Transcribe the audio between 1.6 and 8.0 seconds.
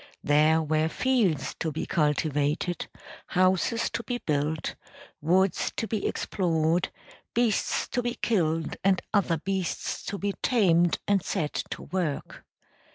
be cultivated, houses to be built, woods to be explored, beasts